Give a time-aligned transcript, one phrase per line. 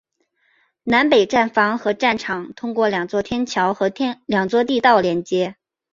[0.83, 3.91] 南北站房和站场通过两座天桥和
[4.25, 5.57] 两座地道连接。